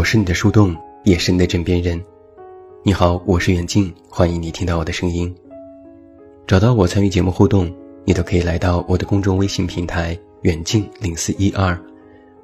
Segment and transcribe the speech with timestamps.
[0.00, 0.74] 我是你的树洞，
[1.04, 2.02] 也是你的枕边人。
[2.82, 5.30] 你好，我是远近，欢迎你听到我的声音。
[6.46, 7.70] 找到我参与节目互动，
[8.06, 11.78] 你都可以来到我的公众微信平台“远近零四一二”，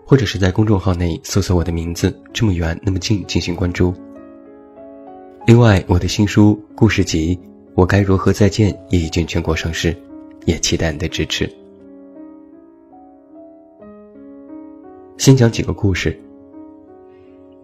[0.04, 3.94] 或者是在公众号内搜索我的名字“这么远那么近”进行关注。
[5.46, 7.34] 另外，我的新书故事集
[7.74, 9.96] 《我该如何再见》也已经全国上市，
[10.44, 11.50] 也期待你的支持。
[15.16, 16.14] 先讲几个故事。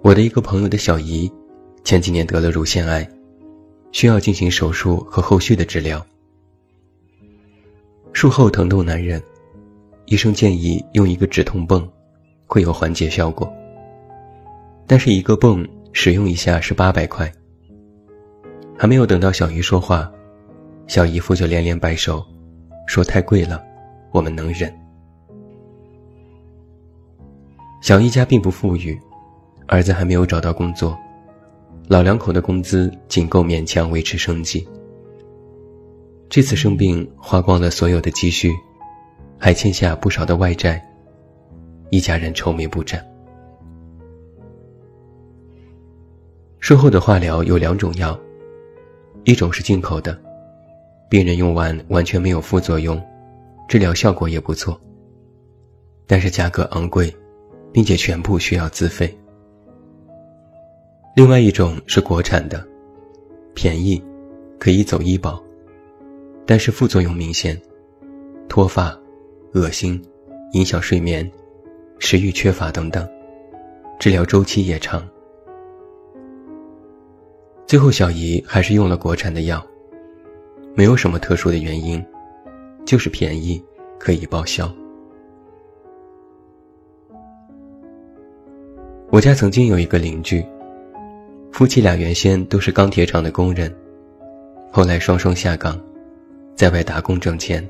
[0.02, 1.30] 我的一个朋友的小姨，
[1.84, 3.09] 前几年得了乳腺癌，
[3.93, 6.05] 需要进行手术和后续的治疗。
[8.12, 9.23] 术后疼痛难忍，
[10.07, 11.88] 医生建议用一个止痛泵，
[12.48, 13.51] 会有缓解效果。
[14.88, 17.32] 但是一个泵使用一下是八百块。
[18.77, 20.10] 还没有等到小姨说话，
[20.88, 22.27] 小姨夫就连连摆手，
[22.88, 23.62] 说太贵了，
[24.10, 24.73] 我们能忍。
[27.80, 28.99] 小姨家并不富裕，
[29.73, 30.95] 儿子还没有找到工作，
[31.88, 34.68] 老两口的工资仅够勉强维持生计。
[36.28, 38.52] 这次生病花光了所有的积蓄，
[39.38, 40.78] 还欠下不少的外债，
[41.88, 43.02] 一家人愁眉不展。
[46.60, 48.18] 术后的化疗有两种药，
[49.24, 50.20] 一种是进口的，
[51.09, 53.02] 病人用完完全没有副作用，
[53.70, 54.78] 治疗效果也不错，
[56.06, 57.10] 但是价格昂贵。
[57.73, 59.18] 并且全部需要自费。
[61.15, 62.66] 另外一种是国产的，
[63.52, 64.03] 便宜，
[64.59, 65.43] 可以走医保，
[66.47, 67.60] 但是副作用明显，
[68.49, 68.99] 脱发、
[69.53, 70.03] 恶心、
[70.53, 71.31] 影响睡眠、
[71.99, 73.06] 食欲缺乏等等，
[74.00, 75.06] 治疗周期也长。
[77.66, 79.62] 最后小姨还是用了国产的药，
[80.75, 82.03] 没有什么特殊的原因，
[82.87, 83.62] 就是便宜，
[83.99, 84.72] 可以报销。
[89.11, 90.43] 我家曾经有一个邻居，
[91.53, 93.73] 夫妻俩原先都是钢铁厂的工人，
[94.71, 95.79] 后来双双下岗，
[96.57, 97.67] 在外打工挣钱。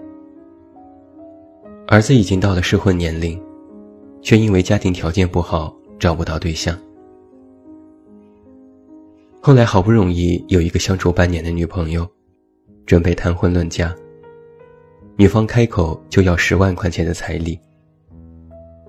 [1.89, 3.39] 儿子已经到了适婚年龄，
[4.23, 6.79] 却因为家庭条件不好找不到对象。
[9.41, 12.09] 后来好不容易有一个相处半年的女朋友，
[12.87, 13.93] 准备谈婚论嫁，
[15.17, 17.59] 女方开口就要十万块钱的彩礼，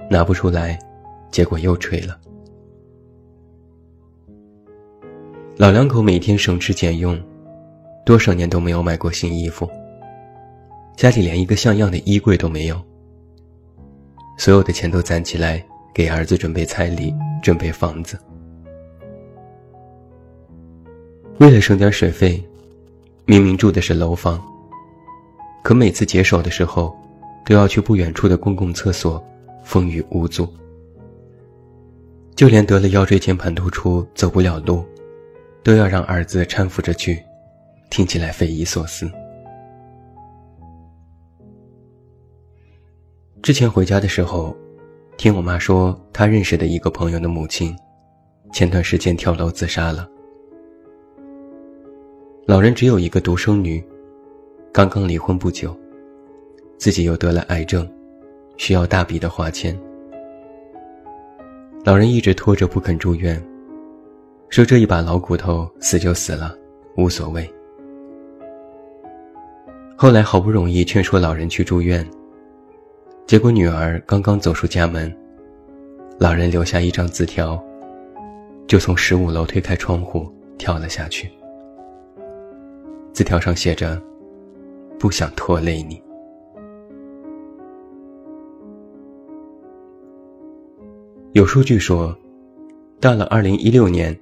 [0.07, 0.77] 拿不出来，
[1.31, 2.15] 结果又吹了。
[5.55, 7.21] 老两口每天省吃俭用，
[8.03, 9.69] 多少年都没有买过新衣服。
[10.97, 12.81] 家里连一个像样的衣柜都没有。
[14.35, 18.17] 所有的钱都攒起来给儿子准备彩礼，准备房子。
[21.37, 22.43] 为了省点水费，
[23.25, 24.41] 明明住的是楼房，
[25.61, 26.95] 可每次解手的时候，
[27.45, 29.23] 都要去不远处的公共厕所，
[29.63, 30.51] 风雨无阻。
[32.35, 34.83] 就连得了腰椎间盘突出，走不了路。
[35.63, 37.23] 都要让儿子搀扶着去，
[37.89, 39.09] 听起来匪夷所思。
[43.41, 44.55] 之前回家的时候，
[45.17, 47.73] 听我妈说，她认识的一个朋友的母亲，
[48.51, 50.09] 前段时间跳楼自杀了。
[52.45, 53.81] 老人只有一个独生女，
[54.73, 55.73] 刚刚离婚不久，
[56.77, 57.89] 自己又得了癌症，
[58.57, 59.77] 需要大笔的花钱。
[61.85, 63.41] 老人一直拖着不肯住院。
[64.53, 66.55] 说这一把老骨头死就死了，
[66.95, 67.51] 无所谓。
[69.97, 72.07] 后来好不容易劝说老人去住院，
[73.25, 75.11] 结果女儿刚刚走出家门，
[76.19, 77.59] 老人留下一张字条，
[78.67, 81.27] 就从十五楼推开窗户跳了下去。
[83.11, 83.99] 字条上写着
[84.99, 85.99] ：“不想拖累你。”
[91.33, 92.15] 有数据说，
[92.99, 94.15] 到了二零一六年。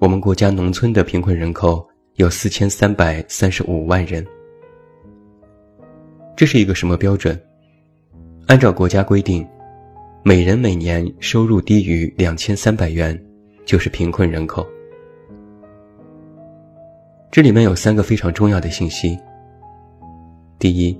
[0.00, 4.26] 我们国家农村的贫困人口有四千三百三十五万人，
[6.36, 7.40] 这是一个什么标准？
[8.48, 9.46] 按照国家规定，
[10.24, 13.18] 每人每年收入低于两千三百元，
[13.64, 14.66] 就是贫困人口。
[17.30, 19.16] 这里面有三个非常重要的信息。
[20.58, 20.98] 第一，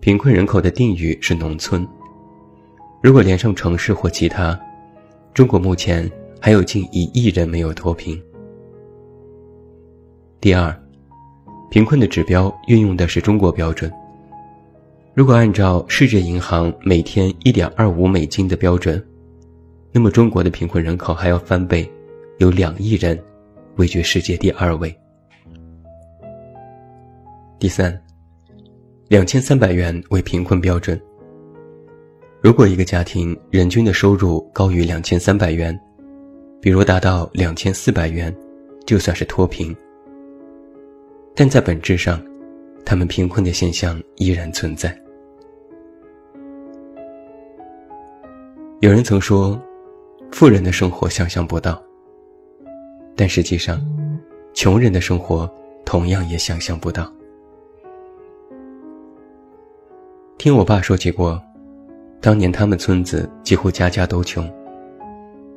[0.00, 1.86] 贫困人口的定语是农村，
[3.02, 4.58] 如果连上城市或其他，
[5.32, 6.08] 中国目前。
[6.44, 8.20] 还有近一亿人没有脱贫。
[10.40, 10.76] 第二，
[11.70, 13.88] 贫困的指标运用的是中国标准。
[15.14, 19.00] 如果按照世界银行每天一点二五美金的标准，
[19.92, 21.88] 那么中国的贫困人口还要翻倍，
[22.38, 23.16] 有两亿人，
[23.76, 24.92] 位居世界第二位。
[27.60, 27.96] 第三，
[29.06, 31.00] 两千三百元为贫困标准。
[32.40, 35.78] 如果一个家庭人均的收入高于两千三百元，
[36.62, 38.32] 比如达到两千四百元，
[38.86, 39.76] 就算是脱贫。
[41.34, 42.24] 但在本质上，
[42.86, 44.96] 他们贫困的现象依然存在。
[48.78, 49.60] 有人曾说，
[50.30, 51.82] 富人的生活想象不到，
[53.16, 53.84] 但实际上，
[54.54, 55.52] 穷人的生活
[55.84, 57.12] 同样也想象不到。
[60.38, 61.42] 听我爸说起过，
[62.20, 64.48] 当年他们村子几乎家家都穷，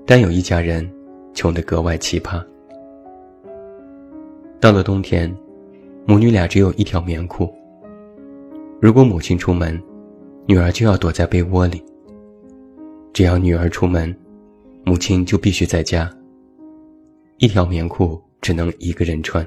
[0.05, 0.87] 但有一家人
[1.33, 2.43] 穷得格外奇葩。
[4.59, 5.35] 到了冬天，
[6.05, 7.51] 母女俩只有一条棉裤。
[8.79, 9.81] 如果母亲出门，
[10.45, 11.83] 女儿就要躲在被窝里。
[13.13, 14.15] 只要女儿出门，
[14.83, 16.11] 母亲就必须在家。
[17.37, 19.45] 一条棉裤只能一个人穿，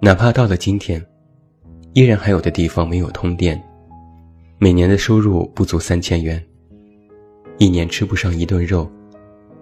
[0.00, 1.04] 哪怕到了今天。
[1.94, 3.60] 依然还有的地方没有通电，
[4.58, 6.40] 每年的收入不足三千元，
[7.60, 8.90] 一年吃不上一顿肉，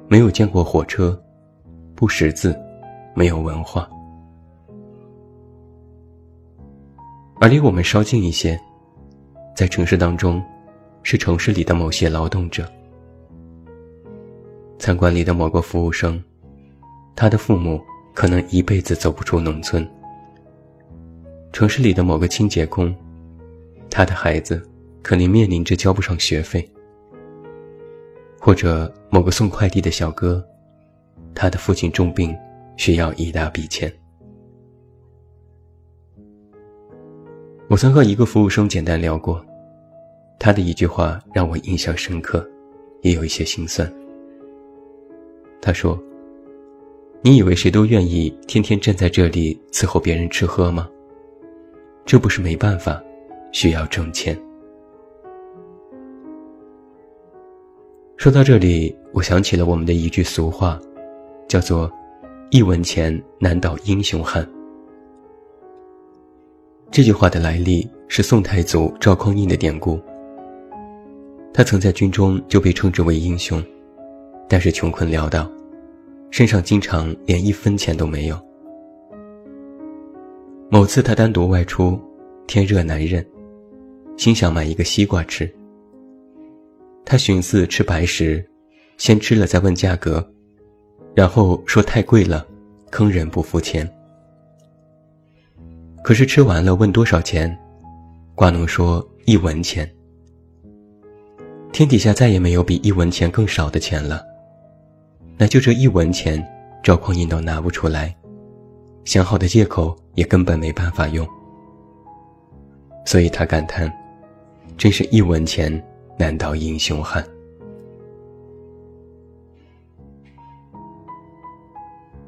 [0.07, 1.21] 没有见过火车，
[1.97, 2.57] 不识字，
[3.13, 3.91] 没有文化。
[7.41, 8.57] 而离我们稍近一些，
[9.57, 10.41] 在城市当中，
[11.03, 12.71] 是城市里的某些劳动者，
[14.79, 16.23] 餐馆里的某个服务生，
[17.17, 17.81] 他的父母
[18.15, 19.85] 可能一辈子走不出农村。
[21.53, 22.95] 城市里的某个清洁工，
[23.91, 24.63] 他的孩子
[25.03, 26.63] 可能面临着交不上学费；
[28.41, 30.45] 或者某个送快递的小哥，
[31.35, 32.35] 他的父亲重病，
[32.77, 33.93] 需要一大笔钱。
[37.69, 39.45] 我曾和一个服务生简单聊过，
[40.39, 42.49] 他的一句话让我印象深刻，
[43.03, 43.93] 也有一些心酸。
[45.61, 46.01] 他说
[47.21, 50.89] ：“你以为谁都愿意天天站在这里伺候别人吃喝吗？”
[52.07, 53.03] 这不是没办法，
[53.53, 54.35] 需要挣钱。
[58.19, 60.77] 说到这里，我想起了我们的一句俗话，
[61.47, 61.89] 叫做
[62.51, 64.45] “一文钱难倒英雄汉”。
[66.91, 70.01] 这句话的来历是宋太祖赵匡胤的典故。
[71.55, 73.63] 他曾在军中就被称之为英雄，
[74.49, 75.49] 但是穷困潦倒，
[76.33, 78.37] 身上经常连一分钱都没有。
[80.69, 81.97] 某次他单独外出，
[82.49, 83.25] 天热难忍，
[84.17, 85.49] 心想买一个西瓜吃。
[87.11, 88.47] 他寻思吃白食，
[88.99, 90.23] 先吃了再问价格，
[91.15, 92.47] 然后说太贵了，
[92.91, 93.91] 坑人不付钱。
[96.05, 97.59] 可是吃完了问多少钱，
[98.35, 99.91] 瓜农说一文钱。
[101.73, 104.23] 天底下再也没有比一文钱更少的钱了，
[105.39, 106.47] 那就这一文钱，
[106.83, 108.15] 赵匡胤都拿不出来。
[109.07, 111.27] 想好的借口也根本没办法用，
[113.07, 113.91] 所以他感叹
[114.77, 115.83] ：“真是一文钱
[116.19, 117.25] 难道英雄汉。”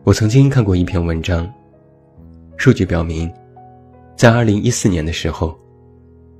[0.04, 1.52] 我曾经看过一篇文章，
[2.56, 3.30] 数据表明，
[4.16, 5.56] 在二零一四年的时候，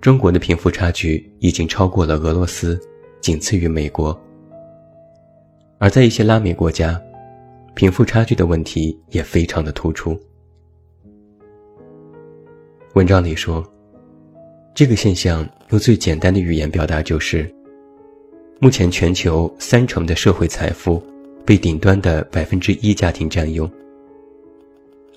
[0.00, 2.81] 中国的贫富差距已经超过了俄罗斯，
[3.20, 4.19] 仅次于美国。
[5.79, 7.00] 而在一些拉美国家，
[7.75, 10.19] 贫富差距的问题也非常的突出。
[12.94, 13.65] 文章里说，
[14.81, 17.46] 这个现象用最简单的语言表达就是：
[18.60, 21.03] 目前全球三成的社会财富
[21.44, 23.70] 被顶端的百分之一家庭占用，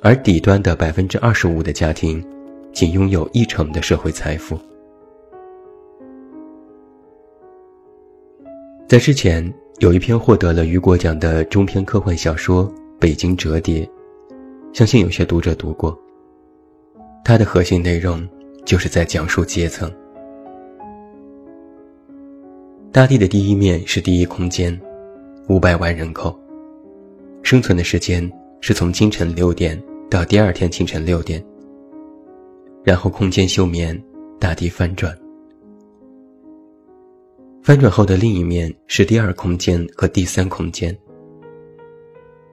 [0.02, 2.22] 而底端的百分之二十五的家庭
[2.74, 4.60] 仅拥有一成的社会财富。
[8.86, 13.86] 在之前有一篇获得了雨果奖的中篇科幻小说《北京折叠》，
[14.74, 15.98] 相信有些读者读过。
[17.24, 18.28] 它的核心内容
[18.66, 19.92] 就是在讲述阶层。
[22.92, 24.80] 大地的第一面是第一空间，
[25.50, 26.38] 五百万人口，
[27.42, 31.44] 生存的时间是从清晨六点到第二天清晨六点。
[32.84, 34.00] 然后空间休眠，
[34.40, 35.18] 大地翻转，
[37.62, 40.96] 翻转后的另一面是第二空间和第三空间。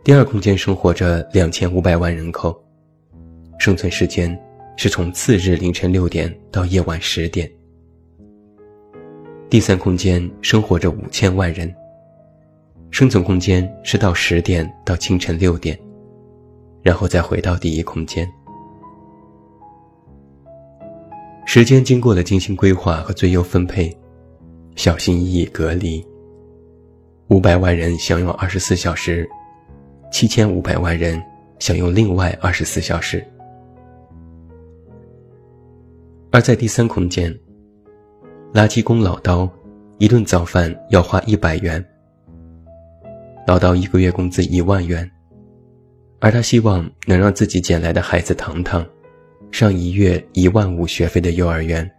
[0.02, 2.59] 第二空间生活着两千五百万人口，
[3.59, 4.40] 生存时间。
[4.77, 7.50] 是从次日凌晨六点到夜晚十点。
[9.49, 11.75] 第三空间生活着五千万人，
[12.91, 15.79] 生存空间是到十点到清晨六点，
[16.83, 18.31] 然后再回到第一空间。
[21.45, 23.93] 时间经过了精心规划和最优分配，
[24.77, 26.07] 小心翼翼隔离。
[27.27, 29.29] 五百万人享用二十四小时，
[30.12, 31.21] 七千五百万人
[31.59, 33.27] 享用另外二十四小时。
[36.33, 37.37] 而在第三空间，
[38.55, 39.51] 垃圾工老刀，
[39.99, 41.85] 一顿早饭要花一百元，
[43.49, 45.11] 老到一个月工资一万元，
[46.21, 48.87] 而他希望能让自己捡来的孩子糖糖
[49.51, 51.91] 上一月一万五学费的幼儿园。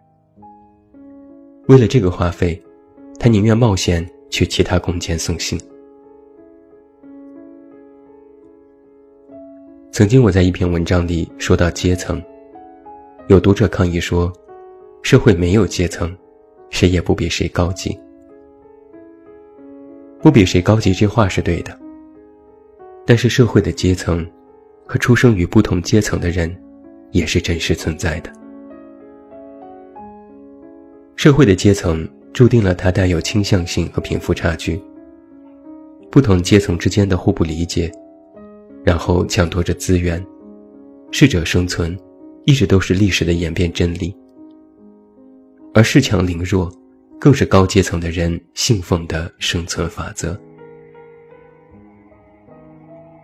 [1.68, 2.62] 为了这个花费，
[3.20, 5.60] 他宁愿冒险去其他空间送信。
[9.92, 12.24] 曾经我在一篇文章里说到阶层，
[13.32, 14.30] 有读者抗议说，
[15.04, 16.14] 社会没有阶层，
[16.70, 17.98] 谁也不比谁高级。
[20.22, 21.80] 不比谁高级这话是对的，
[23.06, 24.30] 但是社会的阶层
[24.86, 26.54] 和出生于不同阶层的人
[27.12, 28.30] 也是真实存在的。
[31.16, 34.78] 社会的阶层注定了它带有倾向性和贫富差距，
[36.12, 37.90] 不同阶层之间的互不理解。
[38.84, 40.22] 然后抢夺着资源，
[41.12, 41.98] 适者生存，
[42.46, 44.16] 一直都是历史的演变真理。
[45.74, 46.72] 而恃强凌弱，
[47.20, 50.40] 更是高阶层的人信奉的生存法则。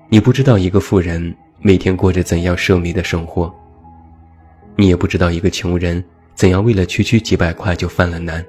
[0.09, 3.53] 你不知道一个富人每天过着怎样奢靡的生活，
[4.77, 6.01] 你也不知道一个穷人
[6.33, 8.45] 怎样为了区区几百块就犯了难。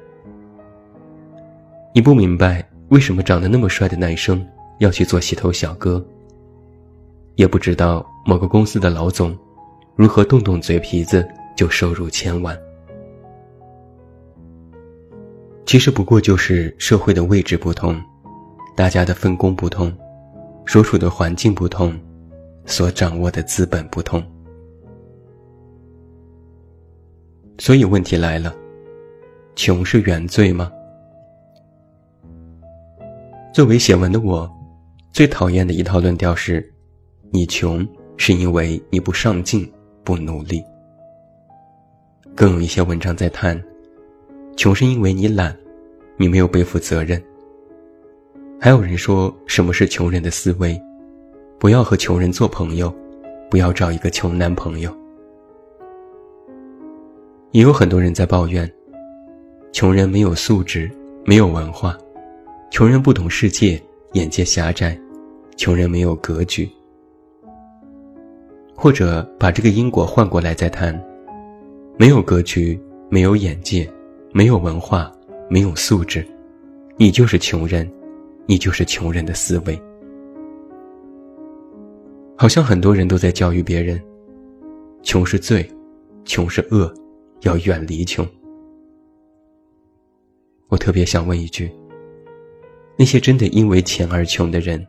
[1.94, 4.46] 你不明白为什么长得那么帅的男生
[4.78, 6.06] 要去做洗头小哥。
[7.34, 9.36] 也不知道某个公司的老总，
[9.98, 12.56] 如何动动嘴皮子就收入千万。
[15.66, 18.00] 其实不过就是社会的位置不同，
[18.76, 19.92] 大家的分工不同，
[20.68, 21.98] 所处的环境不同，
[22.64, 24.24] 所掌握的资本不同。
[27.58, 28.54] 所以问题来了，
[29.56, 30.70] 穷是原罪吗？
[33.52, 34.48] 作为写文的我，
[35.12, 36.72] 最讨厌的一套论调是。
[37.30, 37.86] 你穷
[38.16, 39.70] 是因为你不上进、
[40.08, 40.64] 不努力。
[42.34, 43.62] 更有一些文章在谈，
[44.56, 45.54] 穷是因为你懒，
[46.16, 47.22] 你没有背负责任。
[48.58, 50.80] 还有人说什么是穷人的思维，
[51.58, 52.90] 不要和穷人做朋友，
[53.50, 54.90] 不要找一个穷男朋友。
[57.50, 58.66] 也有很多人在抱怨，
[59.74, 60.90] 穷人没有素质，
[61.26, 61.98] 没有文化，
[62.70, 63.78] 穷人不懂世界，
[64.14, 64.98] 眼界狭窄，
[65.58, 66.66] 穷人没有格局。
[68.80, 70.94] 或者把这个因果换过来再谈，
[71.98, 72.80] 没有格局，
[73.10, 73.90] 没有眼界，
[74.32, 75.12] 没有文化，
[75.50, 76.24] 没有素质，
[76.96, 77.90] 你就是穷人，
[78.46, 79.76] 你就是穷人的思维。
[82.36, 84.00] 好像很多人都在教育别人，
[85.02, 85.68] 穷是罪，
[86.24, 86.94] 穷是恶，
[87.40, 88.24] 要远离穷。
[90.68, 91.68] 我特别想问一句：
[92.96, 94.86] 那些真的因为钱而穷的人，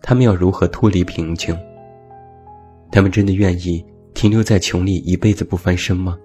[0.00, 1.54] 他们要如何脱离贫穷？
[2.90, 6.18] 他们真的愿意停留在穷里一辈子不翻身吗？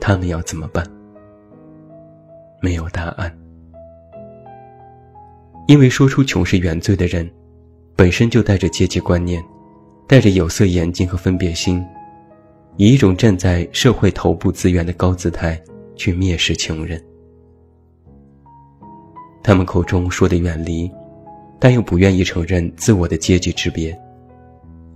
[0.00, 0.86] 他们要怎么办？
[2.62, 3.36] 没有答案。
[5.66, 7.30] 因为说出穷是原罪的人，
[7.94, 9.44] 本身就带着阶级观念，
[10.06, 11.84] 带着有色眼镜和分别心，
[12.76, 15.60] 以一种站在社会头部资源的高姿态
[15.96, 17.02] 去蔑视穷人。
[19.42, 20.90] 他们口中说的远离，
[21.58, 23.96] 但又不愿意承认自我的阶级之别。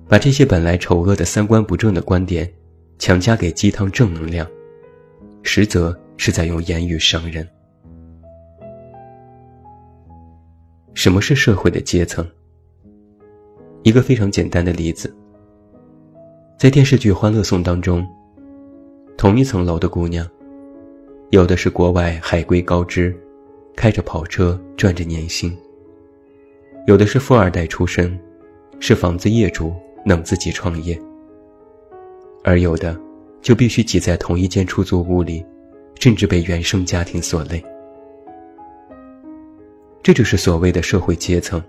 [0.07, 2.51] 把这些本来丑恶的三观不正的观点，
[2.99, 4.47] 强加给鸡汤正能量，
[5.43, 7.47] 实则是在用言语伤人。
[10.93, 12.27] 什么是社会的阶层？
[13.83, 15.15] 一个非常简单的例子，
[16.59, 18.07] 在电视剧《欢乐颂》当中，
[19.17, 20.27] 同一层楼的姑娘，
[21.31, 23.15] 有的是国外海归高知，
[23.75, 25.51] 开着跑车赚着年薪；
[26.87, 28.19] 有的是富二代出身，
[28.79, 29.75] 是房子业主。
[30.05, 31.01] 能自己创业，
[32.43, 32.99] 而有的
[33.41, 35.45] 就必须挤在同一间出租屋里，
[35.99, 37.65] 甚至被原生家庭所累。
[40.03, 41.63] 这就是所谓的社会阶层，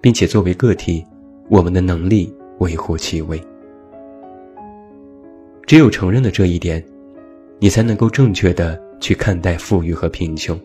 [0.00, 1.04] 并且作为个体，
[1.48, 3.40] 我们的能力微乎其微。
[5.64, 6.84] 只有承认了这一点，
[7.60, 10.60] 你才能够正确的去看待富裕和贫穷。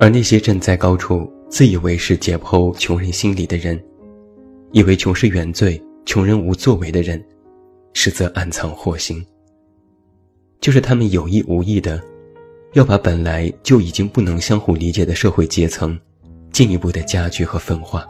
[0.00, 3.80] 而那些站在高处自以为是解剖穷人心理的人，
[4.72, 7.22] 以为穷是原罪，穷人无作为的人，
[7.92, 9.24] 实则暗藏祸心。
[10.60, 12.02] 就是他们有意无意的，
[12.72, 15.98] 要把本来就已经不能相互理解的社会阶层，
[16.52, 18.06] 进一步的加剧和分化。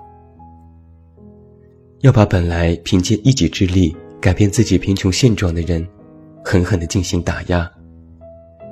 [2.02, 5.84] 要把本来凭借一己之力改变自己贫穷现状的人，
[6.44, 7.68] 狠狠的进行打压，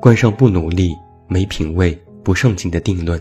[0.00, 0.94] 冠上不努力、
[1.26, 3.20] 没品位、不上进的定论，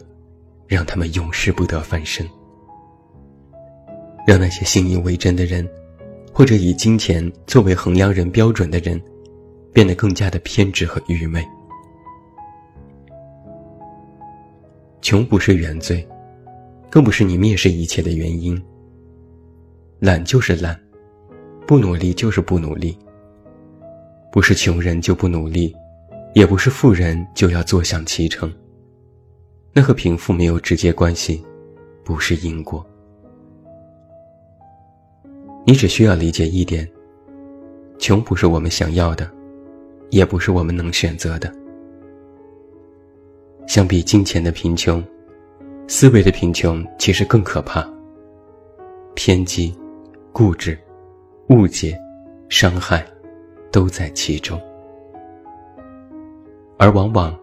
[0.67, 2.27] 让他们永世不得翻身。
[4.29, 5.67] 让那些信以为真的人，
[6.31, 9.01] 或者以金钱作为衡量人标准的人，
[9.73, 11.43] 变得更加的偏执和愚昧。
[15.01, 16.07] 穷不是原罪，
[16.91, 18.55] 更不是你蔑视一切的原因。
[19.97, 20.79] 懒就是懒，
[21.65, 22.95] 不努力就是不努力。
[24.31, 25.75] 不是穷人就不努力，
[26.35, 28.53] 也不是富人就要坐享其成。
[29.73, 31.43] 那和贫富没有直接关系，
[32.03, 32.85] 不是因果。
[35.69, 36.89] 你只需要理解一点：
[37.99, 39.29] 穷不是我们想要的，
[40.09, 41.53] 也不是我们能选择的。
[43.67, 44.99] 相比金钱的贫穷，
[45.87, 47.87] 思维的贫穷其实更可怕。
[49.13, 49.71] 偏激、
[50.33, 50.75] 固执、
[51.49, 51.95] 误解、
[52.49, 53.05] 伤害，
[53.71, 54.59] 都在其中。
[56.79, 57.39] 而往往，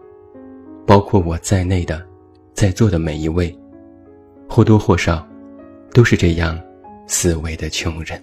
[0.85, 2.05] 包括我在内的，
[2.51, 3.57] 在座的每一位，
[4.49, 5.25] 或多或少，
[5.93, 6.59] 都是这样
[7.07, 8.21] 思维的穷人。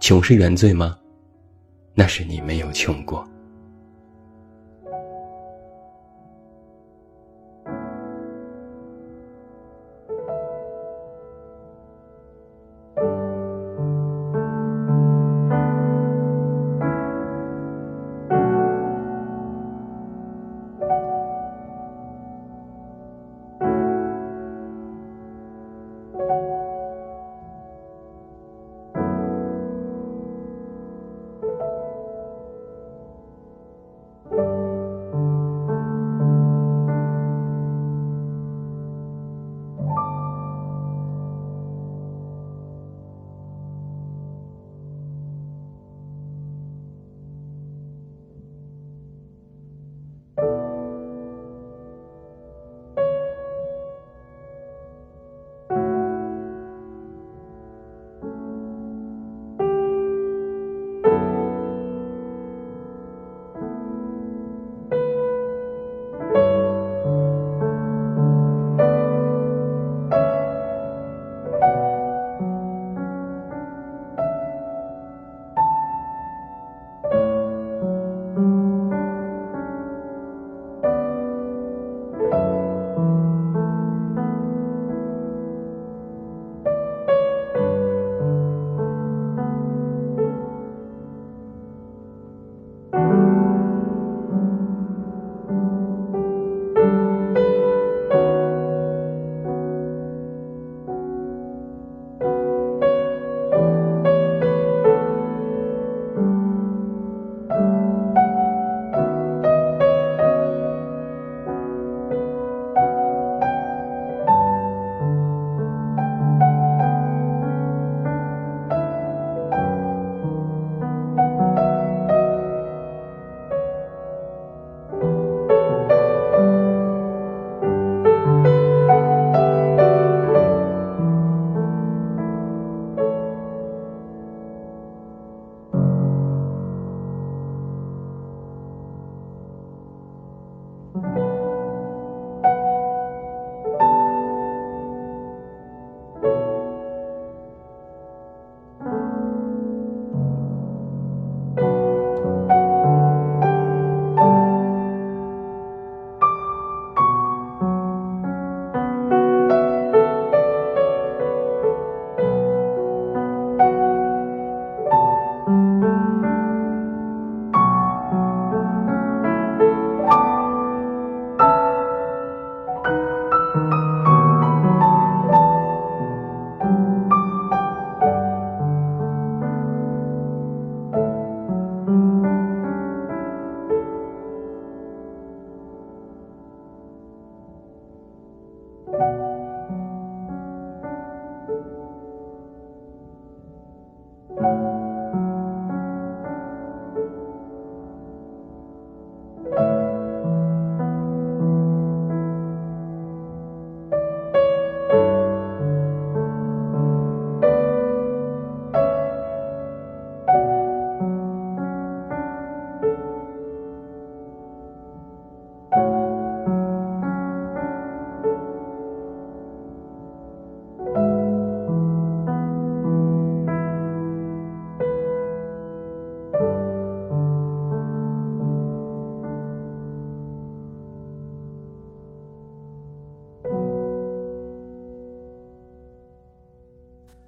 [0.00, 0.98] 穷是原罪吗？
[1.94, 3.26] 那是你没有穷过。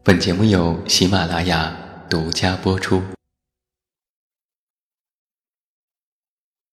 [0.08, 1.70] 本节目由喜马拉雅
[2.08, 3.02] 独家播出。